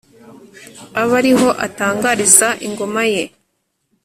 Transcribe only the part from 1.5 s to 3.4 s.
atangariza ingoma ye